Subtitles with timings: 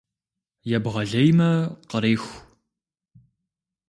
[0.75, 1.51] Ебгъэлеймэ—
[1.89, 2.33] къреху.